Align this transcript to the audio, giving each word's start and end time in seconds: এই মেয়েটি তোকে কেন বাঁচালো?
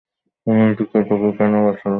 এই 0.47 0.53
মেয়েটি 0.57 0.83
তোকে 0.91 1.29
কেন 1.37 1.53
বাঁচালো? 1.65 1.89